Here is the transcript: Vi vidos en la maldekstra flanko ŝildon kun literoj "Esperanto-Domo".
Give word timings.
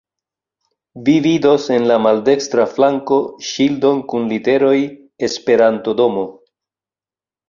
Vi 1.07 1.13
vidos 1.25 1.65
en 1.75 1.83
la 1.91 1.97
maldekstra 2.05 2.65
flanko 2.71 3.17
ŝildon 3.49 4.01
kun 4.13 4.25
literoj 4.31 4.73
"Esperanto-Domo". 5.29 6.25